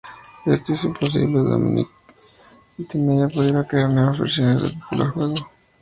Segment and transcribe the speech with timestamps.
[0.47, 1.89] Esto hizo imposible que Dinamic
[2.75, 5.35] Multimedia pudiera crear nuevas versiones del popular juego.